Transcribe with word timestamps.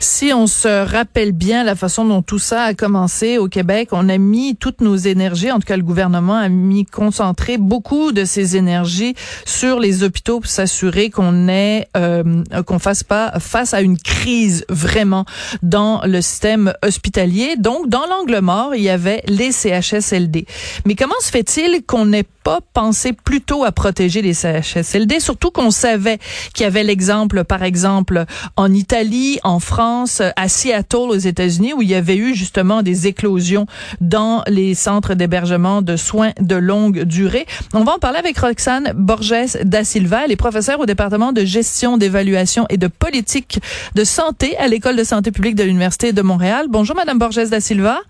Si 0.00 0.32
on 0.32 0.46
se 0.46 0.84
rappelle 0.84 1.32
bien 1.32 1.62
la 1.62 1.74
façon 1.74 2.04
dont 2.04 2.22
tout 2.22 2.38
ça 2.38 2.62
a 2.62 2.74
commencé 2.74 3.38
au 3.38 3.48
Québec, 3.48 3.90
on 3.92 4.08
a 4.08 4.18
mis 4.18 4.56
toutes 4.56 4.80
nos 4.80 4.96
énergies, 4.96 5.50
en 5.52 5.58
tout 5.58 5.66
cas 5.66 5.76
le 5.76 5.82
gouvernement 5.82 6.36
a 6.36 6.48
mis 6.48 6.86
concentré 6.86 7.58
beaucoup 7.58 8.12
de 8.12 8.24
ses 8.24 8.56
énergies 8.56 9.14
sur 9.44 9.80
les 9.80 10.02
hôpitaux 10.02 10.40
pour 10.40 10.50
s'assurer 10.50 11.10
qu'on 11.10 11.48
ait 11.48 11.88
euh, 11.96 12.42
qu'on 12.66 12.78
fasse 12.78 13.04
pas 13.04 13.38
face 13.38 13.74
à 13.74 13.80
une 13.80 13.98
crise 13.98 14.64
vraiment 14.68 15.24
dans 15.62 16.00
le 16.04 16.20
système 16.20 16.72
hospitalier. 16.82 17.56
Donc 17.56 17.88
dans 17.88 18.06
l'angle 18.06 18.40
mort, 18.40 18.74
il 18.74 18.82
y 18.82 18.88
avait 18.88 19.22
les 19.26 19.52
CHSLD. 19.52 20.46
Mais 20.86 20.94
comment 20.94 21.14
se 21.20 21.30
fait-il 21.30 21.82
qu'on 21.84 22.06
n'ait 22.06 22.26
pas 22.48 22.60
pensé 22.72 23.12
plutôt 23.12 23.62
à 23.64 23.72
protéger 23.72 24.22
les 24.22 24.32
CHSLD, 24.32 25.20
surtout 25.20 25.50
qu'on 25.50 25.70
savait 25.70 26.18
qu'il 26.54 26.64
y 26.64 26.66
avait 26.66 26.82
l'exemple, 26.82 27.44
par 27.44 27.62
exemple, 27.62 28.24
en 28.56 28.72
Italie, 28.72 29.17
en 29.44 29.60
France, 29.60 30.22
à 30.36 30.48
Seattle, 30.48 31.10
aux 31.10 31.14
États-Unis, 31.14 31.72
où 31.74 31.82
il 31.82 31.88
y 31.88 31.94
avait 31.94 32.16
eu 32.16 32.34
justement 32.34 32.82
des 32.82 33.06
éclosions 33.06 33.66
dans 34.00 34.42
les 34.46 34.74
centres 34.74 35.14
d'hébergement 35.14 35.82
de 35.82 35.96
soins 35.96 36.32
de 36.40 36.56
longue 36.56 37.02
durée. 37.04 37.46
On 37.74 37.84
va 37.84 37.94
en 37.94 37.98
parler 37.98 38.18
avec 38.18 38.38
Roxane 38.38 38.92
Borges 38.94 39.58
da 39.64 39.84
Silva. 39.84 40.24
Elle 40.24 40.32
est 40.32 40.36
professeure 40.36 40.80
au 40.80 40.86
département 40.86 41.32
de 41.32 41.44
gestion, 41.44 41.96
d'évaluation 41.96 42.66
et 42.70 42.76
de 42.76 42.88
politique 42.88 43.60
de 43.94 44.04
santé 44.04 44.56
à 44.58 44.68
l'École 44.68 44.96
de 44.96 45.04
santé 45.04 45.30
publique 45.30 45.54
de 45.54 45.64
l'Université 45.64 46.12
de 46.12 46.22
Montréal. 46.22 46.66
Bonjour, 46.68 46.96
Madame 46.96 47.18
Borges 47.18 47.50
da 47.50 47.60
Silva. 47.60 48.00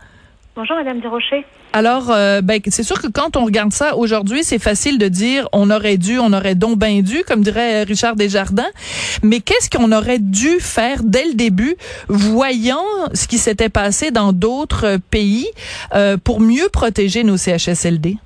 Bonjour, 0.56 0.76
Madame 0.76 1.00
Desrochers. 1.00 1.44
Alors, 1.72 2.10
euh, 2.10 2.40
ben, 2.40 2.60
c'est 2.66 2.82
sûr 2.82 3.00
que 3.00 3.08
quand 3.08 3.36
on 3.36 3.44
regarde 3.44 3.72
ça 3.72 3.96
aujourd'hui, 3.96 4.42
c'est 4.42 4.58
facile 4.58 4.98
de 4.98 5.08
dire 5.08 5.48
on 5.52 5.70
aurait 5.70 5.98
dû, 5.98 6.18
on 6.18 6.32
aurait 6.32 6.54
donc 6.54 6.78
bien 6.78 7.02
dû, 7.02 7.22
comme 7.26 7.42
dirait 7.42 7.82
Richard 7.82 8.16
Desjardins. 8.16 8.70
Mais 9.22 9.40
qu'est-ce 9.40 9.68
qu'on 9.68 9.92
aurait 9.92 10.18
dû 10.18 10.60
faire 10.60 11.02
dès 11.02 11.24
le 11.26 11.34
début, 11.34 11.76
voyant 12.08 12.84
ce 13.12 13.26
qui 13.26 13.38
s'était 13.38 13.68
passé 13.68 14.10
dans 14.10 14.32
d'autres 14.32 14.98
pays, 15.10 15.46
euh, 15.94 16.16
pour 16.16 16.40
mieux 16.40 16.68
protéger 16.72 17.22
nos 17.22 17.36
CHSLD? 17.36 18.16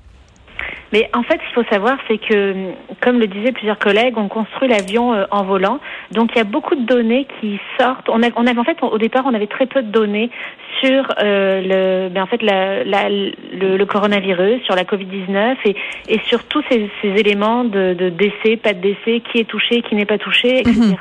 Mais 0.93 1.09
en 1.13 1.23
fait, 1.23 1.33
ce 1.33 1.39
qu'il 1.39 1.55
faut 1.55 1.69
savoir, 1.71 1.97
c'est 2.07 2.19
que, 2.19 2.53
comme 3.01 3.19
le 3.19 3.25
disaient 3.25 3.51
plusieurs 3.51 3.79
collègues, 3.79 4.13
on 4.15 4.27
construit 4.27 4.69
l'avion 4.69 5.13
euh, 5.13 5.25
en 5.31 5.43
volant. 5.43 5.79
Donc, 6.11 6.29
il 6.35 6.37
y 6.37 6.41
a 6.41 6.43
beaucoup 6.43 6.75
de 6.75 6.85
données 6.85 7.25
qui 7.41 7.59
sortent. 7.79 8.07
On, 8.09 8.21
a, 8.21 8.27
on 8.35 8.45
avait 8.45 8.59
en 8.59 8.63
fait, 8.63 8.77
au 8.83 8.99
départ, 8.99 9.23
on 9.25 9.33
avait 9.33 9.47
très 9.47 9.65
peu 9.65 9.81
de 9.81 9.89
données 9.89 10.29
sur 10.83 11.07
euh, 11.19 12.05
le, 12.05 12.09
ben, 12.09 12.21
en 12.21 12.27
fait, 12.27 12.43
la, 12.43 12.83
la, 12.83 13.09
le, 13.09 13.75
le, 13.75 13.85
coronavirus, 13.87 14.61
sur 14.65 14.75
la 14.75 14.83
Covid-19 14.83 15.55
et, 15.65 15.75
et 16.09 16.19
sur 16.27 16.43
tous 16.43 16.63
ces, 16.69 16.87
ces 17.01 17.07
éléments 17.07 17.63
de, 17.63 17.95
de, 17.97 18.09
décès, 18.09 18.57
pas 18.57 18.73
de 18.73 18.81
décès, 18.81 19.21
qui 19.21 19.39
est 19.39 19.49
touché, 19.49 19.81
qui 19.81 19.95
n'est 19.95 20.05
pas 20.05 20.19
touché, 20.19 20.59
etc. 20.59 20.95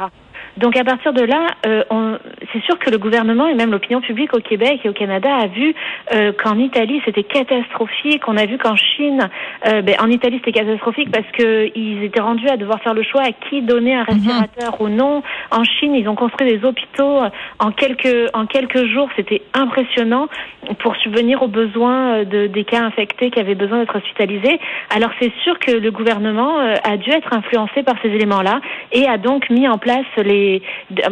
Donc 0.59 0.77
à 0.77 0.85
partir 0.85 1.13
de 1.13 1.23
là, 1.23 1.47
euh, 1.67 2.19
c'est 2.53 2.63
sûr 2.65 2.79
que 2.79 2.91
le 2.91 2.99
gouvernement 2.99 3.49
et 3.49 3.55
même 3.55 3.71
l'opinion 3.71 4.03
publique 4.03 4.35
au 4.35 4.41
Québec 4.41 4.81
et 4.85 4.89
au 4.89 4.93
Canada 4.93 5.35
a 5.35 5.47
vu 5.47 5.75
euh, 6.13 6.33
qu'en 6.33 6.59
Italie 6.59 7.01
c'était 7.07 7.23
catastrophique. 7.23 8.23
On 8.27 8.37
a 8.37 8.45
vu 8.45 8.59
qu'en 8.59 8.77
Chine, 8.77 9.31
euh, 9.67 9.81
ben, 9.81 9.97
en 10.01 10.11
Italie 10.11 10.41
c'était 10.45 10.61
catastrophique 10.61 11.11
parce 11.11 11.27
que 11.33 11.71
ils 11.75 12.05
étaient 12.05 12.21
rendus 12.21 12.49
à 12.49 12.59
devoir 12.59 12.83
faire 12.83 12.93
le 12.93 13.03
choix 13.03 13.23
à 13.23 13.33
qui 13.33 13.63
donner 13.63 13.95
un 13.95 14.05
respirateur 14.05 14.81
ou 14.81 14.89
non. 14.89 15.23
En 15.51 15.65
Chine, 15.65 15.95
ils 15.95 16.09
ont 16.09 16.17
construit 16.17 16.49
des 16.49 16.65
hôpitaux 16.67 17.21
en 17.59 17.71
quelques 17.71 18.29
en 18.35 18.45
quelques 18.45 18.85
jours. 18.87 19.09
C'était 19.17 19.43
impressionnant 19.55 20.29
pour 20.81 20.97
subvenir 20.97 21.43
aux 21.43 21.49
besoins 21.49 22.25
de, 22.25 22.47
des 22.47 22.65
cas 22.65 22.83
infectés 22.83 23.31
qui 23.31 23.41
avaient 23.41 23.55
besoin 23.55 23.79
d'être 23.79 23.97
hospitalisés. 23.97 24.61
Alors 24.95 25.11
c'est 25.19 25.33
sûr 25.45 25.59
que 25.59 25.71
le 25.71 25.91
gouvernement 25.91 26.59
a 26.59 26.97
dû 26.99 27.11
être 27.11 27.33
influencé 27.33 27.83
par 27.83 27.95
ces 28.03 28.09
éléments-là 28.09 28.61
et 28.93 29.09
a 29.09 29.17
donc 29.17 29.49
mis 29.49 29.67
en 29.67 29.79
place 29.79 30.05
les 30.19 30.42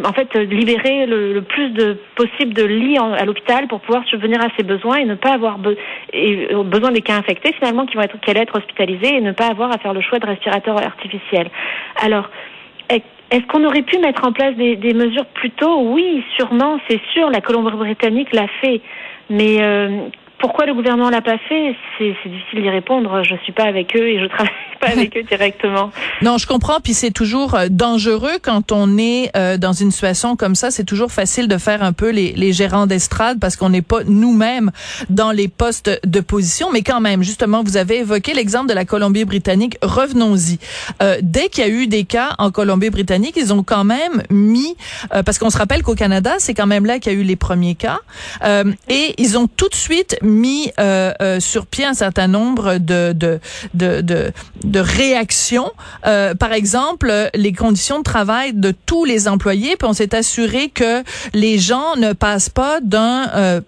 en 0.04 0.12
fait, 0.12 0.34
libérer 0.34 1.06
le, 1.06 1.40
plus 1.42 1.70
de 1.70 1.98
possible 2.14 2.54
de 2.54 2.64
lits 2.64 2.98
à 2.98 3.24
l'hôpital 3.24 3.66
pour 3.68 3.80
pouvoir 3.80 4.04
subvenir 4.06 4.40
à 4.40 4.48
ses 4.56 4.62
besoins 4.62 4.96
et 4.96 5.04
ne 5.04 5.14
pas 5.14 5.32
avoir 5.32 5.58
euh, 5.64 6.62
besoin 6.64 6.90
des 6.90 7.02
cas 7.02 7.16
infectés 7.16 7.52
finalement 7.54 7.86
qui 7.86 7.96
vont 7.96 8.02
être, 8.02 8.18
qui 8.20 8.30
être 8.30 8.56
hospitalisés 8.56 9.16
et 9.16 9.20
ne 9.20 9.32
pas 9.32 9.46
avoir 9.46 9.72
à 9.72 9.78
faire 9.78 9.94
le 9.94 10.00
choix 10.00 10.18
de 10.18 10.26
respirateurs 10.26 10.78
artificiels. 10.78 11.50
Alors, 12.02 12.28
est-ce 13.30 13.46
qu'on 13.46 13.64
aurait 13.64 13.82
pu 13.82 13.98
mettre 13.98 14.26
en 14.26 14.32
place 14.32 14.56
des, 14.56 14.94
mesures 14.94 15.26
plus 15.26 15.50
tôt? 15.52 15.82
Oui, 15.82 16.24
sûrement, 16.36 16.80
c'est 16.88 17.00
sûr. 17.12 17.30
La 17.30 17.40
Colombie-Britannique 17.40 18.32
l'a 18.32 18.48
fait. 18.60 18.80
Mais 19.30 19.62
euh, 19.62 20.08
pourquoi 20.40 20.64
le 20.64 20.74
gouvernement 20.74 21.10
l'a 21.10 21.20
pas 21.20 21.36
fait 21.48 21.76
C'est 21.98 22.28
difficile 22.28 22.62
d'y 22.62 22.70
répondre. 22.70 23.22
Je 23.22 23.34
suis 23.44 23.52
pas 23.52 23.64
avec 23.64 23.94
eux 23.94 24.08
et 24.08 24.18
je 24.18 24.26
travaille 24.26 24.50
pas 24.80 24.88
avec 24.88 25.16
eux 25.16 25.22
directement. 25.22 25.90
Non, 26.22 26.38
je 26.38 26.46
comprends. 26.46 26.80
Puis 26.80 26.94
c'est 26.94 27.10
toujours 27.10 27.54
euh, 27.54 27.66
dangereux 27.70 28.38
quand 28.42 28.72
on 28.72 28.96
est 28.96 29.30
euh, 29.36 29.58
dans 29.58 29.74
une 29.74 29.90
situation 29.90 30.36
comme 30.36 30.54
ça. 30.54 30.70
C'est 30.70 30.84
toujours 30.84 31.12
facile 31.12 31.46
de 31.46 31.58
faire 31.58 31.82
un 31.82 31.92
peu 31.92 32.10
les, 32.10 32.32
les 32.32 32.52
gérants 32.54 32.86
d'estrade 32.86 33.38
parce 33.38 33.56
qu'on 33.56 33.68
n'est 33.68 33.82
pas 33.82 34.02
nous-mêmes 34.04 34.70
dans 35.10 35.30
les 35.30 35.48
postes 35.48 35.90
de 36.04 36.20
position. 36.20 36.70
Mais 36.72 36.82
quand 36.82 37.00
même, 37.00 37.22
justement, 37.22 37.62
vous 37.62 37.76
avez 37.76 37.98
évoqué 37.98 38.32
l'exemple 38.32 38.68
de 38.68 38.74
la 38.74 38.86
Colombie-Britannique. 38.86 39.76
Revenons-y. 39.82 40.58
Euh, 41.02 41.18
dès 41.20 41.48
qu'il 41.50 41.64
y 41.64 41.66
a 41.66 41.70
eu 41.70 41.86
des 41.86 42.04
cas 42.04 42.30
en 42.38 42.50
Colombie-Britannique, 42.50 43.34
ils 43.36 43.52
ont 43.52 43.62
quand 43.62 43.84
même 43.84 44.22
mis, 44.30 44.74
euh, 45.14 45.22
parce 45.22 45.38
qu'on 45.38 45.50
se 45.50 45.58
rappelle 45.58 45.82
qu'au 45.82 45.94
Canada, 45.94 46.36
c'est 46.38 46.54
quand 46.54 46.66
même 46.66 46.86
là 46.86 46.98
qu'il 46.98 47.12
y 47.12 47.16
a 47.16 47.18
eu 47.18 47.24
les 47.24 47.36
premiers 47.36 47.74
cas, 47.74 47.98
et 48.88 49.14
ils 49.18 49.36
ont 49.36 49.46
tout 49.46 49.68
de 49.68 49.74
suite 49.74 50.16
euh, 50.78 51.12
euh, 51.20 51.40
sur 51.40 51.66
pied 51.66 51.84
un 51.84 51.94
certain 51.94 52.28
nombre 52.28 52.78
de 52.78 53.12
de 53.12 53.40
de 53.74 54.00
de, 54.00 54.32
de 54.64 54.80
réactions. 54.80 55.70
Euh, 56.06 56.34
par 56.34 56.52
exemple, 56.52 57.12
les 57.34 57.52
conditions 57.52 57.98
de 57.98 58.04
travail 58.04 58.52
de 58.54 58.72
tous 58.86 59.04
les 59.04 59.28
employés. 59.28 59.76
Puis 59.76 59.88
on 59.88 59.92
s'est 59.92 60.14
assuré 60.14 60.68
que 60.68 61.02
les 61.34 61.58
gens 61.58 61.96
ne 61.96 62.12
passent 62.12 62.48
pas 62.48 62.80
d'un 62.80 63.28
euh, 63.34 63.60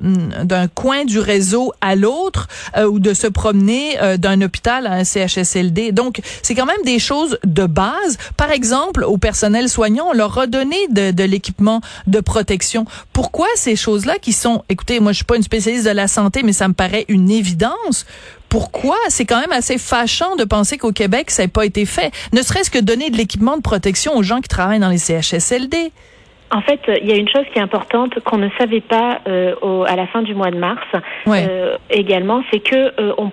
d'un 0.45 0.69
coin 0.69 1.05
du 1.05 1.19
réseau 1.19 1.73
à 1.81 1.95
l'autre 1.97 2.49
euh, 2.77 2.87
ou 2.87 2.99
de 2.99 3.15
se 3.15 3.27
promener 3.27 3.97
d'un 4.19 4.41
hôpital 4.43 4.87
à 4.87 4.93
un 4.93 5.05
CHSLD. 5.05 5.93
Donc 5.93 6.21
c'est 6.43 6.55
quand 6.55 6.67
même 6.67 6.83
des 6.85 6.99
choses 6.99 7.39
de 7.45 7.67
base. 7.67 8.19
Par 8.37 8.51
exemple, 8.51 9.05
au 9.05 9.19
personnel 9.19 9.69
soignant, 9.69 10.07
on 10.11 10.13
leur 10.13 10.39
a 10.39 10.47
donné 10.47 10.77
de, 10.91 11.11
de 11.11 11.25
l'équipement 11.25 11.81
de 12.07 12.21
protection. 12.21 12.85
Pourquoi 13.13 13.47
ces 13.57 13.77
choses-là 13.77 14.19
qui 14.21 14.33
sont, 14.33 14.65
écoutez, 14.69 15.01
moi 15.01 15.13
je 15.13 15.17
suis 15.17 15.25
pas 15.25 15.37
une 15.37 15.43
spécialiste 15.43 15.85
de 15.87 15.91
la 15.91 16.09
santé, 16.09 16.43
mais 16.43 16.52
ça 16.53 16.69
me 16.69 16.75
paraît 16.75 17.05
une 17.09 17.31
évidence. 17.31 18.07
Pourquoi? 18.49 18.97
C'est 19.09 19.25
quand 19.25 19.41
même 19.41 19.53
assez 19.53 19.79
fâchant 19.79 20.37
de 20.37 20.45
penser 20.45 20.77
qu'au 20.79 20.93
Québec, 20.93 21.31
ça 21.31 21.43
n'ait 21.43 21.49
pas 21.49 21.65
été 21.65 21.87
fait. 21.87 22.13
Ne 22.33 22.43
serait-ce 22.43 22.71
que 22.71 22.79
donner 22.79 23.11
de 23.11 23.17
l'équipement 23.17 23.57
de 23.57 23.63
protection 23.63 24.15
aux 24.15 24.23
gens 24.23 24.41
qui 24.41 24.49
travaillent 24.49 24.81
dans 24.81 24.91
les 24.91 24.99
CHSLD. 24.99 25.93
En 26.53 26.61
fait, 26.61 26.81
il 27.01 27.09
y 27.09 27.13
a 27.13 27.17
une 27.17 27.31
chose 27.31 27.45
qui 27.51 27.59
est 27.59 27.63
importante 27.63 28.21
qu'on 28.25 28.37
ne 28.37 28.51
savait 28.59 28.83
pas 28.83 29.21
euh, 29.27 29.55
au, 29.63 29.85
à 29.85 29.97
la 29.97 30.07
fin 30.07 30.21
du 30.21 30.35
mois 30.35 30.51
de 30.51 30.59
mars 30.59 30.87
euh, 31.27 31.79
également, 31.89 32.43
c'est 32.53 32.61
que 32.61 32.93
euh, 33.01 33.15
on, 33.17 33.31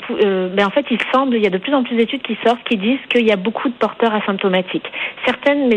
ben 0.55 0.65
en 0.65 0.69
fait, 0.69 0.85
il 0.89 0.99
semble, 1.13 1.35
il 1.35 1.43
y 1.43 1.47
a 1.47 1.49
de 1.49 1.57
plus 1.57 1.73
en 1.75 1.83
plus 1.83 1.97
d'études 1.97 2.21
qui 2.21 2.37
sortent 2.45 2.63
qui 2.63 2.77
disent 2.77 3.05
qu'il 3.09 3.27
y 3.27 3.31
a 3.31 3.35
beaucoup 3.35 3.67
de 3.67 3.73
porteurs 3.73 4.13
asymptomatiques. 4.13 4.89
Certaines 5.25 5.69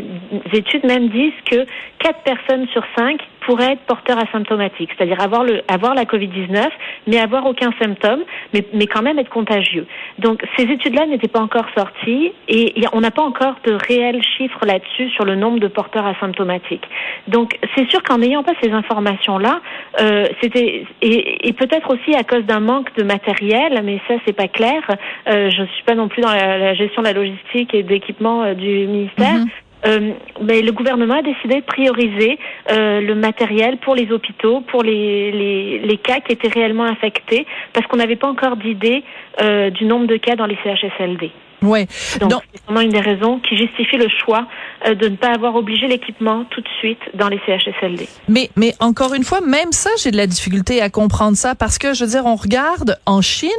études 0.52 0.84
même 0.84 1.08
disent 1.08 1.32
que 1.50 1.66
4 1.98 2.20
personnes 2.22 2.68
sur 2.72 2.84
5 2.96 3.20
pourraient 3.46 3.72
être 3.72 3.82
porteurs 3.82 4.18
asymptomatiques, 4.18 4.90
c'est-à-dire 4.96 5.20
avoir 5.20 5.44
le 5.44 5.62
avoir 5.68 5.94
la 5.94 6.04
Covid-19 6.04 6.68
mais 7.06 7.18
avoir 7.18 7.46
aucun 7.46 7.72
symptôme, 7.80 8.20
mais, 8.52 8.64
mais 8.72 8.86
quand 8.86 9.02
même 9.02 9.18
être 9.18 9.30
contagieux. 9.30 9.86
Donc 10.18 10.42
ces 10.56 10.64
études-là 10.64 11.06
n'étaient 11.06 11.28
pas 11.28 11.40
encore 11.40 11.66
sorties 11.76 12.32
et 12.48 12.74
on 12.92 13.00
n'a 13.00 13.10
pas 13.10 13.22
encore 13.22 13.56
de 13.64 13.76
réels 13.88 14.22
chiffres 14.36 14.64
là-dessus 14.64 15.10
sur 15.10 15.24
le 15.24 15.36
nombre 15.36 15.58
de 15.58 15.68
porteurs 15.68 16.06
asymptomatiques. 16.06 16.86
Donc, 17.28 17.58
c'est 17.76 17.88
sûr 17.90 18.02
qu'en 18.02 18.18
n'ayant 18.18 18.42
pas 18.42 18.52
ces 18.62 18.70
informations-là, 18.70 19.60
euh, 20.00 20.26
c'était 20.40 20.84
et, 21.00 21.48
et 21.48 21.52
peut-être 21.52 21.90
aussi 21.92 22.14
à 22.14 22.24
cause 22.24 22.44
d'un 22.44 22.60
manque 22.60 22.94
de 22.96 23.04
matériel, 23.04 23.80
mais 23.84 24.00
ça 24.08 24.14
c'est 24.26 24.32
pas 24.32 24.48
clair. 24.48 24.82
Euh, 25.28 25.50
je 25.50 25.64
suis 25.74 25.84
pas 25.84 25.94
non 25.94 26.08
plus 26.08 26.22
dans 26.22 26.32
la, 26.32 26.58
la 26.58 26.74
gestion 26.74 27.02
de 27.02 27.06
la 27.06 27.12
logistique 27.12 27.74
et 27.74 27.82
d'équipement 27.82 28.42
euh, 28.42 28.54
du 28.54 28.86
ministère. 28.86 29.36
Mm-hmm. 29.36 29.61
Euh, 29.86 30.12
le 30.40 30.70
gouvernement 30.70 31.14
a 31.14 31.22
décidé 31.22 31.56
de 31.56 31.64
prioriser 31.64 32.38
euh, 32.70 33.00
le 33.00 33.14
matériel 33.14 33.78
pour 33.78 33.94
les 33.94 34.10
hôpitaux, 34.12 34.60
pour 34.60 34.82
les, 34.82 35.32
les, 35.32 35.78
les 35.80 35.96
cas 35.96 36.20
qui 36.20 36.32
étaient 36.32 36.48
réellement 36.48 36.84
infectés, 36.84 37.46
parce 37.72 37.86
qu'on 37.86 37.96
n'avait 37.96 38.16
pas 38.16 38.28
encore 38.28 38.56
d'idée 38.56 39.02
euh, 39.40 39.70
du 39.70 39.84
nombre 39.84 40.06
de 40.06 40.16
cas 40.16 40.36
dans 40.36 40.46
les 40.46 40.58
CHSLD. 40.62 41.30
Ouais. 41.62 41.86
Donc, 42.20 42.42
c'est 42.52 42.64
vraiment 42.64 42.80
une 42.80 42.90
des 42.90 43.00
raisons 43.00 43.40
qui 43.40 43.56
justifie 43.56 43.96
le 43.96 44.08
choix 44.08 44.46
euh, 44.86 44.94
de 44.94 45.08
ne 45.08 45.16
pas 45.16 45.32
avoir 45.32 45.54
obligé 45.54 45.86
l'équipement 45.86 46.44
tout 46.50 46.60
de 46.60 46.68
suite 46.78 46.98
dans 47.14 47.28
les 47.28 47.40
CHSLD. 47.46 48.08
Mais, 48.28 48.50
mais 48.56 48.74
encore 48.80 49.14
une 49.14 49.24
fois, 49.24 49.40
même 49.40 49.72
ça, 49.72 49.90
j'ai 50.02 50.10
de 50.10 50.16
la 50.16 50.26
difficulté 50.26 50.82
à 50.82 50.90
comprendre 50.90 51.36
ça 51.36 51.54
parce 51.54 51.78
que, 51.78 51.94
je 51.94 52.04
veux 52.04 52.10
dire, 52.10 52.26
on 52.26 52.36
regarde 52.36 52.98
en 53.06 53.22
Chine 53.22 53.50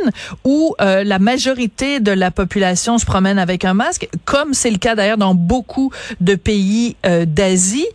où 0.44 0.76
euh, 0.82 1.04
la 1.04 1.20
majorité 1.20 2.00
de 2.00 2.12
la 2.12 2.32
population 2.32 2.98
se 2.98 3.06
promène 3.06 3.40
avec 3.40 3.66
un 3.66 3.74
masque, 3.74 4.08
comme 4.26 4.54
c'est 4.54 4.72
le 4.72 4.78
cas 4.78 4.96
d'ailleurs 4.96 5.18
dans 5.18 5.36
beaucoup 5.36 5.92
de 6.20 6.36
pays 6.36 6.96
euh, 7.06 7.26
d'Asie. 7.26 7.88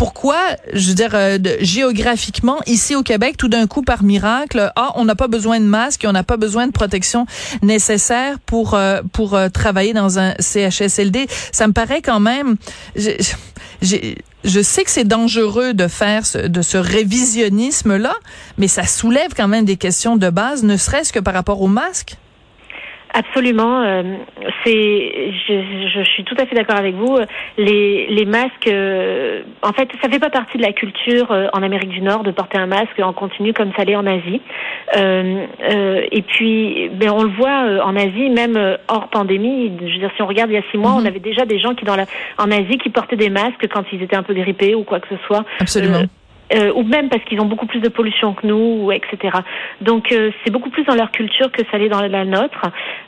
Pourquoi, 0.00 0.40
je 0.72 0.88
veux 0.88 0.94
dire, 0.94 1.14
géographiquement, 1.60 2.56
ici 2.64 2.94
au 2.94 3.02
Québec, 3.02 3.36
tout 3.36 3.48
d'un 3.48 3.66
coup, 3.66 3.82
par 3.82 4.02
miracle, 4.02 4.72
ah, 4.74 4.92
on 4.94 5.04
n'a 5.04 5.14
pas 5.14 5.28
besoin 5.28 5.60
de 5.60 5.66
masque, 5.66 6.06
on 6.08 6.12
n'a 6.12 6.22
pas 6.22 6.38
besoin 6.38 6.66
de 6.66 6.72
protection 6.72 7.26
nécessaire 7.60 8.38
pour, 8.46 8.78
pour 9.12 9.38
travailler 9.52 9.92
dans 9.92 10.18
un 10.18 10.32
CHSLD. 10.40 11.26
Ça 11.52 11.66
me 11.66 11.74
paraît 11.74 12.00
quand 12.00 12.18
même, 12.18 12.56
je 12.96 14.62
sais 14.62 14.84
que 14.84 14.90
c'est 14.90 15.04
dangereux 15.04 15.74
de 15.74 15.86
faire 15.86 16.24
ce, 16.24 16.38
de 16.38 16.62
ce 16.62 16.78
révisionnisme-là, 16.78 18.14
mais 18.56 18.68
ça 18.68 18.86
soulève 18.86 19.34
quand 19.36 19.48
même 19.48 19.66
des 19.66 19.76
questions 19.76 20.16
de 20.16 20.30
base, 20.30 20.62
ne 20.62 20.78
serait-ce 20.78 21.12
que 21.12 21.20
par 21.20 21.34
rapport 21.34 21.60
au 21.60 21.68
masque. 21.68 22.16
Absolument. 23.12 23.82
Euh, 23.82 24.02
c'est, 24.64 25.32
je, 25.48 25.88
je, 25.94 26.02
suis 26.04 26.24
tout 26.24 26.36
à 26.38 26.46
fait 26.46 26.54
d'accord 26.54 26.76
avec 26.76 26.94
vous. 26.94 27.18
Les, 27.58 28.06
les 28.08 28.24
masques, 28.24 28.68
euh, 28.68 29.42
en 29.62 29.72
fait, 29.72 29.88
ça 30.00 30.08
fait 30.08 30.18
pas 30.18 30.30
partie 30.30 30.58
de 30.58 30.62
la 30.62 30.72
culture 30.72 31.32
euh, 31.32 31.48
en 31.52 31.62
Amérique 31.62 31.90
du 31.90 32.02
Nord 32.02 32.22
de 32.22 32.30
porter 32.30 32.58
un 32.58 32.66
masque 32.66 32.98
en 33.00 33.12
continu 33.12 33.52
comme 33.52 33.72
ça 33.76 33.84
l'est 33.84 33.96
en 33.96 34.06
Asie. 34.06 34.40
et 34.94 36.22
puis, 36.22 36.88
ben, 36.94 37.10
on 37.10 37.24
le 37.24 37.30
voit 37.30 37.84
en 37.84 37.96
Asie, 37.96 38.30
même 38.30 38.76
hors 38.88 39.08
pandémie. 39.08 39.72
Je 39.80 39.92
veux 39.92 39.98
dire, 39.98 40.10
si 40.16 40.22
on 40.22 40.26
regarde 40.26 40.50
il 40.50 40.54
y 40.54 40.58
a 40.58 40.62
six 40.70 40.78
mois, 40.78 40.92
on 40.92 41.00
mhm. 41.00 41.06
avait 41.06 41.18
déjà 41.18 41.44
des 41.44 41.58
gens 41.58 41.74
qui 41.74 41.84
dans 41.84 41.96
la, 41.96 42.06
en 42.38 42.50
Asie 42.50 42.78
qui 42.78 42.90
portaient 42.90 43.16
des 43.16 43.30
masques 43.30 43.66
quand 43.72 43.84
ils 43.92 44.02
étaient 44.02 44.16
un 44.16 44.22
peu 44.22 44.34
grippés 44.34 44.74
ou 44.74 44.84
quoi 44.84 45.00
que 45.00 45.08
ce 45.08 45.16
soit. 45.26 45.44
Absolument 45.58 46.04
euh, 46.52 46.72
ou 46.74 46.82
même 46.82 47.08
parce 47.08 47.22
qu'ils 47.24 47.40
ont 47.40 47.46
beaucoup 47.46 47.66
plus 47.66 47.80
de 47.80 47.88
pollution 47.88 48.34
que 48.34 48.46
nous, 48.46 48.90
etc. 48.92 49.38
Donc 49.80 50.12
euh, 50.12 50.30
c'est 50.44 50.50
beaucoup 50.50 50.70
plus 50.70 50.84
dans 50.84 50.94
leur 50.94 51.10
culture 51.10 51.50
que 51.52 51.62
ça 51.70 51.78
l'est 51.78 51.88
dans 51.88 52.00
la 52.00 52.24
nôtre. 52.24 52.62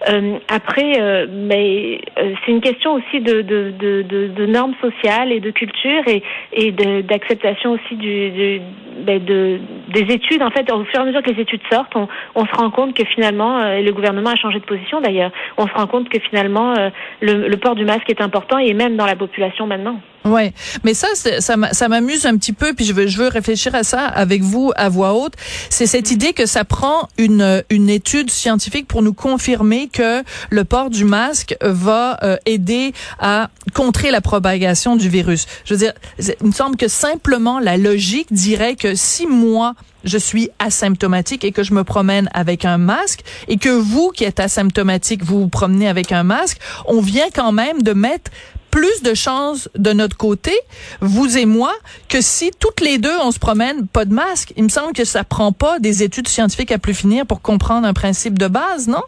Euh, 0.09 0.39
après, 0.49 1.00
euh, 1.00 1.27
mais 1.31 2.00
c'est 2.17 2.53
une 2.53 2.61
question 2.61 2.94
aussi 2.94 3.21
de, 3.21 3.43
de, 3.43 3.73
de, 3.79 4.03
de, 4.29 4.47
normes 4.47 4.75
sociales 4.81 5.33
et 5.33 5.41
de 5.41 5.50
culture 5.50 6.03
et, 6.06 6.23
et 6.53 6.73
d'acceptation 7.03 7.73
aussi 7.73 7.97
du, 7.97 8.31
du 8.31 8.61
ben 9.06 9.25
de, 9.25 9.59
des 9.93 10.12
études. 10.12 10.43
En 10.43 10.50
fait, 10.50 10.71
au 10.73 10.85
fur 10.85 11.00
et 11.00 11.03
à 11.03 11.05
mesure 11.05 11.23
que 11.23 11.31
les 11.31 11.43
études 11.43 11.61
sortent, 11.71 11.94
on, 11.97 12.09
on 12.35 12.47
se 12.47 12.53
rend 12.53 12.71
compte 12.71 12.94
que 12.94 13.05
finalement, 13.05 13.61
le 13.62 13.91
gouvernement 13.93 14.31
a 14.31 14.37
changé 14.37 14.59
de 14.59 14.65
position 14.65 15.00
d'ailleurs. 15.00 15.33
On 15.56 15.67
se 15.67 15.73
rend 15.73 15.87
compte 15.87 16.09
que 16.09 16.19
finalement, 16.21 16.75
le, 17.21 17.49
le 17.49 17.56
port 17.56 17.75
du 17.75 17.85
masque 17.85 18.09
est 18.09 18.21
important 18.21 18.59
et 18.59 18.75
même 18.75 18.97
dans 18.97 19.06
la 19.06 19.17
population 19.17 19.67
maintenant. 19.67 20.00
Ouais, 20.25 20.53
mais 20.85 20.94
ça, 20.94 21.09
ça 21.15 21.89
m'amuse 21.89 22.27
un 22.27 22.37
petit 22.37 22.53
peu, 22.53 22.75
puis 22.75 22.85
je 22.85 22.93
veux, 22.93 23.09
je 23.09 23.19
veux 23.19 23.27
réfléchir 23.27 23.75
à 23.75 23.83
ça 23.83 24.06
avec 24.06 24.43
vous 24.43 24.73
à 24.77 24.89
voix 24.89 25.15
haute. 25.15 25.35
C'est 25.69 25.87
cette 25.87 26.12
idée 26.12 26.33
que 26.33 26.47
ça 26.47 26.65
prend 26.65 27.09
une 27.19 27.65
une 27.71 27.91
étude 27.91 28.31
scientifique 28.31 28.87
pour 28.87 29.03
nous 29.03 29.15
confirmer 29.15 29.88
que 29.88 30.23
le 30.50 30.65
port 30.65 30.91
du 30.91 31.05
masque 31.05 31.56
va 31.61 32.19
euh, 32.23 32.37
aider 32.47 32.93
à 33.19 33.49
contrer 33.75 34.11
la 34.11 34.21
propagation 34.21 34.95
du 34.95 35.09
virus. 35.09 35.47
Je 35.65 35.75
veux 35.75 35.79
dire, 35.79 35.93
il 36.19 36.47
me 36.47 36.53
semble 36.53 36.77
que 36.77 36.88
simplement 36.88 37.59
la 37.59 37.77
logique 37.77 38.33
dirait 38.33 38.77
que 38.77 38.95
si 38.95 39.27
moi 39.27 39.75
je 40.04 40.19
suis 40.19 40.50
asymptomatique 40.58 41.44
et 41.44 41.52
que 41.52 41.62
je 41.62 41.75
me 41.75 41.84
promène 41.84 42.28
avec 42.34 42.64
un 42.64 42.78
masque 42.78 43.20
et 43.49 43.56
que 43.56 43.69
vous 43.69 44.10
qui 44.10 44.25
êtes 44.25 44.40
asymptomatique, 44.40 45.25
vous 45.25 45.40
vous 45.40 45.49
promenez 45.49 45.88
avec 45.88 46.12
un 46.12 46.22
masque, 46.22 46.58
on 46.87 47.00
vient 47.00 47.28
quand 47.34 47.52
même 47.52 47.82
de 47.82 47.93
mettre 47.93 48.31
plus 48.70 49.02
de 49.02 49.12
chances 49.12 49.69
de 49.76 49.93
notre 49.93 50.16
côté, 50.16 50.52
vous 51.00 51.37
et 51.37 51.44
moi, 51.44 51.75
que 52.08 52.22
si 52.22 52.50
toutes 52.58 52.81
les 52.81 52.99
deux 52.99 53.16
on 53.22 53.31
se 53.31 53.38
promène 53.38 53.87
pas 53.87 54.06
de 54.06 54.14
masque. 54.14 54.54
Il 54.56 54.64
me 54.64 54.69
semble 54.70 54.94
que 54.94 55.04
ça 55.04 55.25
prend 55.25 55.52
pas 55.52 55.78
des 55.78 56.02
études 56.02 56.26
scientifiques 56.26 56.72
à 56.72 56.78
plus 56.78 56.94
finir 56.94 57.26
pour 57.26 57.43
comprendre 57.43 57.87
un 57.87 57.93
principe 57.93 58.38
de 58.38 58.49
base, 58.49 58.88
non? 58.88 59.02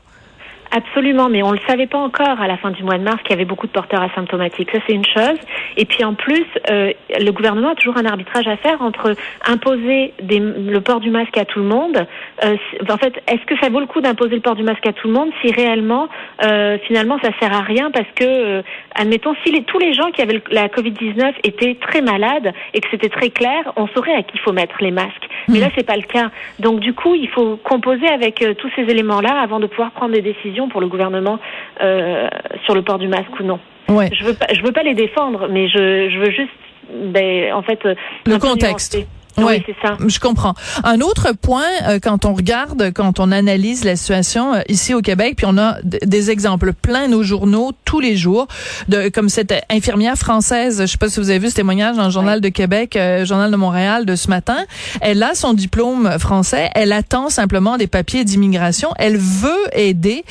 Absolument, 0.77 1.29
mais 1.29 1.41
on 1.45 1.53
ne 1.53 1.57
le 1.57 1.61
savait 1.69 1.87
pas 1.87 1.99
encore 1.99 2.41
à 2.41 2.49
la 2.49 2.57
fin 2.57 2.73
du 2.73 2.83
mois 2.83 2.99
de 2.99 3.05
mars 3.05 3.23
qu'il 3.23 3.31
y 3.31 3.35
avait 3.35 3.45
beaucoup 3.45 3.69
de 3.69 3.73
porteurs 3.73 4.03
asymptomatiques. 4.03 4.73
Ça, 4.73 4.79
c'est 4.85 4.95
une 4.95 5.05
chose. 5.05 5.39
Et 5.77 5.85
puis 5.85 6.03
en 6.03 6.15
plus, 6.15 6.45
euh, 6.69 6.91
le 7.17 7.31
gouvernement 7.31 7.69
a 7.69 7.75
toujours 7.77 7.97
un 7.97 8.05
arbitrage 8.05 8.49
à 8.49 8.57
faire 8.57 8.83
entre 8.83 9.15
imposer 9.47 10.15
des, 10.21 10.41
le 10.41 10.81
port 10.81 10.99
du 10.99 11.11
masque 11.11 11.39
à 11.39 11.45
tout 11.45 11.61
le 11.61 11.67
monde. 11.67 12.05
Euh, 12.45 12.57
en 12.91 12.97
fait, 12.97 13.15
est-ce 13.29 13.45
que 13.47 13.57
ça 13.61 13.69
vaut 13.69 13.79
le 13.79 13.87
coup 13.87 14.01
d'imposer 14.01 14.35
le 14.35 14.41
port 14.41 14.57
du 14.57 14.65
masque 14.65 14.85
à 14.85 14.93
tout 14.93 15.07
le 15.07 15.15
monde 15.15 15.31
si 15.45 15.53
réellement, 15.53 16.09
euh, 16.45 16.77
finalement, 16.89 17.21
ça 17.23 17.31
sert 17.39 17.53
à 17.53 17.61
rien 17.61 17.93
parce 17.93 18.11
que, 18.17 18.65
admettons, 18.97 19.37
si 19.45 19.53
les, 19.53 19.63
tous 19.63 19.79
les 19.79 19.93
gens 19.93 20.11
qui 20.11 20.23
avaient 20.23 20.43
la 20.51 20.67
Covid-19 20.67 21.35
étaient 21.45 21.77
très 21.81 22.01
malades 22.01 22.53
et 22.73 22.81
que 22.81 22.89
c'était 22.91 23.11
très 23.11 23.31
clair, 23.31 23.73
on 23.77 23.87
saurait 23.87 24.15
à 24.15 24.25
qui 24.25 24.35
il 24.35 24.41
faut 24.41 24.53
mettre 24.53 24.75
les 24.81 24.91
masques. 24.91 25.29
Mais 25.47 25.61
là, 25.61 25.69
c'est 25.77 25.87
pas 25.87 25.95
le 25.95 26.03
cas. 26.03 26.33
Donc, 26.59 26.81
du 26.81 26.95
coup, 26.95 27.15
il 27.15 27.29
faut 27.29 27.57
composer 27.63 28.09
avec 28.09 28.45
tous 28.59 28.71
ces 28.75 28.83
éléments-là 28.83 29.41
avant 29.41 29.61
de 29.61 29.69
pouvoir 29.69 29.93
prendre 29.93 30.13
des 30.13 30.23
décisions 30.23 30.64
pour 30.69 30.81
le 30.81 30.89
gouvernement 30.89 31.39
euh, 31.81 32.29
sur 32.65 32.75
le 32.75 32.83
port 32.83 32.99
du 32.99 33.09
masque 33.09 33.39
ou 33.41 33.43
non. 33.43 33.61
Ouais. 33.89 34.11
Je 34.13 34.25
veux 34.25 34.35
pas, 34.35 34.47
je 34.53 34.63
veux 34.63 34.73
pas 34.73 34.83
les 34.83 34.95
défendre, 34.95 35.49
mais 35.49 35.69
je, 35.69 36.09
je 36.11 36.19
veux 36.19 36.31
juste, 36.31 36.51
ben, 36.91 37.53
en 37.53 37.63
fait, 37.63 37.81
le 38.27 38.39
contexte. 38.39 38.99
Oui, 39.39 39.63
c'est 39.67 39.77
ça. 39.83 39.97
Je 40.07 40.19
comprends. 40.21 40.55
Un 40.85 41.01
autre 41.01 41.33
point, 41.33 41.63
euh, 41.89 41.99
quand 42.01 42.25
on 42.25 42.35
regarde, 42.35 42.93
quand 42.95 43.19
on 43.19 43.33
analyse 43.33 43.85
la 43.85 43.97
situation 43.97 44.55
euh, 44.55 44.61
ici 44.69 44.95
au 44.95 45.01
Québec, 45.01 45.35
puis 45.37 45.47
on 45.49 45.59
a 45.59 45.79
des 45.83 46.31
exemples 46.31 46.73
pleins 46.73 47.09
nos 47.09 47.23
journaux 47.23 47.73
tous 47.85 48.01
les 48.01 48.17
jours, 48.17 48.47
de 48.89 49.09
comme 49.09 49.29
cette 49.29 49.53
infirmière 49.71 50.17
française, 50.17 50.81
je 50.83 50.87
sais 50.87 50.99
pas 50.99 51.09
si 51.09 51.19
vous 51.19 51.31
avez 51.31 51.41
vu 51.41 51.51
ce 51.51 51.57
témoignage 51.57 51.97
dans 51.97 52.05
le 52.05 52.11
Journal 52.11 52.41
de 52.41 52.49
Québec, 52.49 52.97
euh, 52.97 53.25
Journal 53.25 53.51
de 53.51 53.57
Montréal 53.57 54.07
de 54.07 54.15
ce 54.15 54.29
matin. 54.29 54.59
Elle 55.01 55.23
a 55.23 55.35
son 55.35 55.53
diplôme 55.53 56.19
français, 56.19 56.71
elle 56.75 56.93
attend 56.93 57.29
simplement 57.29 57.77
des 57.77 57.89
papiers 57.89 58.25
d'immigration, 58.25 58.91
elle 58.99 59.17
veut 59.17 59.51
aider. 59.73 60.25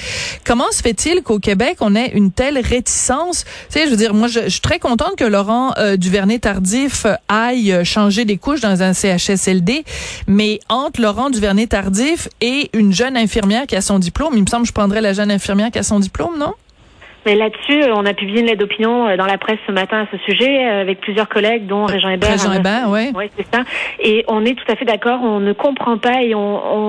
Comment 0.45 0.71
se 0.71 0.81
fait-il 0.81 1.23
qu'au 1.23 1.39
Québec 1.39 1.77
on 1.81 1.95
ait 1.95 2.11
une 2.13 2.31
telle 2.31 2.57
réticence? 2.57 3.43
Tu 3.69 3.79
sais, 3.79 3.85
je 3.85 3.91
veux 3.91 3.97
dire, 3.97 4.13
moi, 4.13 4.27
je, 4.27 4.47
suis 4.47 4.61
très 4.61 4.79
contente 4.79 5.15
que 5.17 5.25
Laurent 5.25 5.73
Duvernay-Tardif 5.97 7.05
aille 7.27 7.83
changer 7.83 8.25
des 8.25 8.37
couches 8.37 8.61
dans 8.61 8.81
un 8.81 8.92
CHSLD, 8.93 9.83
mais 10.27 10.59
entre 10.69 11.01
Laurent 11.01 11.29
Duvernay-Tardif 11.29 12.29
et 12.41 12.69
une 12.73 12.93
jeune 12.93 13.17
infirmière 13.17 13.67
qui 13.67 13.75
a 13.75 13.81
son 13.81 13.99
diplôme, 13.99 14.33
il 14.35 14.41
me 14.41 14.47
semble 14.47 14.63
que 14.63 14.69
je 14.69 14.73
prendrais 14.73 15.01
la 15.01 15.13
jeune 15.13 15.31
infirmière 15.31 15.71
qui 15.71 15.79
a 15.79 15.83
son 15.83 15.99
diplôme, 15.99 16.37
non? 16.37 16.53
Mais 17.25 17.35
là-dessus, 17.35 17.83
euh, 17.83 17.93
on 17.95 18.05
a 18.05 18.13
publié 18.13 18.41
une 18.41 18.47
lettre 18.47 18.59
d'opinion 18.59 19.07
euh, 19.07 19.17
dans 19.17 19.25
la 19.25 19.37
presse 19.37 19.59
ce 19.65 19.71
matin 19.71 20.01
à 20.01 20.07
ce 20.11 20.17
sujet 20.23 20.65
euh, 20.65 20.81
avec 20.81 20.99
plusieurs 20.99 21.29
collègues, 21.29 21.67
dont 21.67 21.85
Régent 21.85 22.09
Hébert. 22.09 22.31
Régent 22.31 22.51
Hébert, 22.51 22.89
oui. 22.89 23.11
Oui, 23.15 23.25
c'est 23.37 23.47
ça. 23.53 23.63
Et 23.99 24.25
on 24.27 24.45
est 24.45 24.55
tout 24.55 24.69
à 24.69 24.75
fait 24.75 24.85
d'accord. 24.85 25.21
On 25.23 25.39
ne 25.39 25.53
comprend 25.53 25.97
pas 25.97 26.21
et 26.21 26.35
on, 26.35 26.39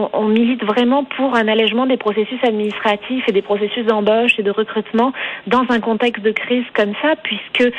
on, 0.05 0.11
on, 0.13 0.25
milite 0.25 0.65
vraiment 0.65 1.05
pour 1.05 1.37
un 1.37 1.47
allègement 1.47 1.87
des 1.87 1.97
processus 1.97 2.43
administratifs 2.43 3.25
et 3.29 3.33
des 3.33 3.43
processus 3.43 3.87
d'embauche 3.87 4.39
et 4.39 4.43
de 4.43 4.51
recrutement 4.51 5.13
dans 5.47 5.65
un 5.69 5.81
contexte 5.81 6.25
de 6.25 6.33
crise 6.33 6.65
comme 6.75 6.93
ça, 7.03 7.15
puisque 7.23 7.71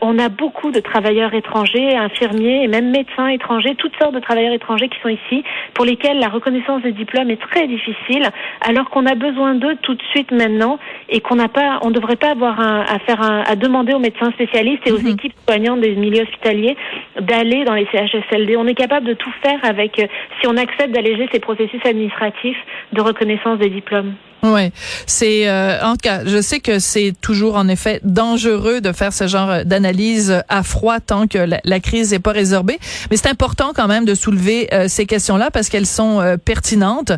on 0.00 0.18
a 0.18 0.28
beaucoup 0.28 0.70
de 0.70 0.80
travailleurs 0.80 1.34
étrangers, 1.34 1.96
infirmiers 1.96 2.62
et 2.64 2.68
même 2.68 2.90
médecins 2.90 3.28
étrangers, 3.28 3.74
toutes 3.76 3.96
sortes 4.00 4.14
de 4.14 4.20
travailleurs 4.20 4.52
étrangers 4.52 4.88
qui 4.88 5.00
sont 5.00 5.08
ici, 5.08 5.42
pour 5.72 5.84
lesquels 5.84 6.18
la 6.18 6.28
reconnaissance 6.28 6.82
des 6.82 6.92
diplômes 6.92 7.30
est 7.30 7.40
très 7.40 7.66
difficile, 7.66 8.28
alors 8.60 8.90
qu'on 8.90 9.06
a 9.06 9.14
besoin 9.14 9.54
d'eux 9.54 9.76
tout 9.82 9.94
de 9.94 10.02
suite 10.10 10.30
maintenant 10.30 10.78
et 11.08 11.20
qu'on 11.20 11.36
n'a 11.36 11.48
pas, 11.48 11.80
on 11.82 11.90
devrait 11.90 12.03
pas 12.16 12.30
avoir 12.30 12.60
à 12.60 12.98
faire 13.00 13.20
à 13.20 13.56
demander 13.56 13.94
aux 13.94 13.98
médecins 13.98 14.30
spécialistes 14.32 14.82
et 14.86 14.92
aux 14.92 15.00
mhm. 15.00 15.08
équipes 15.08 15.34
soignantes 15.48 15.80
des 15.80 15.94
milieux 15.94 16.22
hospitaliers 16.22 16.76
d'aller 17.20 17.64
dans 17.64 17.74
les 17.74 17.86
CHSLD. 17.86 18.56
On 18.56 18.66
est 18.66 18.74
capable 18.74 19.06
de 19.06 19.14
tout 19.14 19.32
faire 19.42 19.58
avec 19.62 19.98
euh, 19.98 20.06
si 20.40 20.46
on 20.46 20.56
accepte 20.56 20.92
d'alléger 20.92 21.28
ces 21.32 21.40
processus 21.40 21.80
administratifs 21.84 22.58
de 22.92 23.00
reconnaissance 23.00 23.58
des 23.58 23.70
diplômes. 23.70 24.14
Ouais, 24.44 24.72
c'est 25.06 25.48
euh, 25.48 25.82
en 25.82 25.92
tout 25.92 26.02
cas, 26.02 26.20
je 26.26 26.42
sais 26.42 26.60
que 26.60 26.78
c'est 26.78 27.14
toujours 27.22 27.56
en 27.56 27.66
effet 27.66 28.00
dangereux 28.04 28.82
de 28.82 28.92
faire 28.92 29.14
ce 29.14 29.26
genre 29.26 29.64
d'analyse 29.64 30.42
à 30.50 30.62
froid 30.62 31.00
tant 31.00 31.26
que 31.26 31.38
la, 31.38 31.80
crise 31.80 32.12
n'est 32.12 32.18
pas 32.18 32.32
résorbée, 32.32 32.78
mais 33.10 33.16
c'est 33.16 33.28
important 33.30 33.72
quand 33.74 33.88
même 33.88 34.04
de 34.04 34.14
soulever 34.14 34.68
euh, 34.74 34.86
ces 34.86 35.06
questions-là 35.06 35.50
parce 35.50 35.70
qu'elles 35.70 35.86
sont 35.86 36.20
euh, 36.20 36.36
pertinentes 36.36 37.12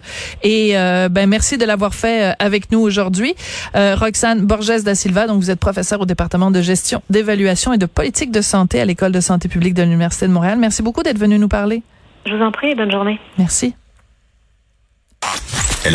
et 0.44 0.74
ben 1.10 1.26
merci 1.26 1.58
de 1.58 1.64
l'avoir 1.64 1.94
fait 1.94 2.34
avec 2.38 2.70
nous 2.70 2.78
aujourd'hui. 2.78 3.34
Roxane 3.74 4.42
Borges 4.42 4.84
da 4.84 4.94
Silva, 4.94 5.26
donc 5.26 5.40
vous 5.40 5.50
êtes 5.50 5.58
professeur 5.58 6.00
au 6.00 6.06
département 6.06 6.50
de 6.50 6.60
gestion, 6.62 7.02
d'évaluation 7.10 7.72
et 7.72 7.78
de 7.78 7.86
politique 7.86 8.30
de 8.30 8.40
santé 8.40 8.80
à 8.80 8.84
l'école 8.84 9.12
de 9.12 9.20
santé 9.20 9.48
publique 9.48 9.74
de 9.74 9.82
l'Université 9.82 10.28
de 10.28 10.32
Montréal. 10.32 10.58
Merci 10.58 10.82
beaucoup 10.82 11.02
d'être 11.02 11.18
venu 11.18 11.38
nous 11.38 11.48
parler. 11.48 11.82
Je 12.26 12.34
vous 12.34 12.42
en 12.42 12.52
prie, 12.52 12.74
bonne 12.74 12.90
journée. 12.92 13.18
Merci. 13.38 13.74
Elle 15.84 15.94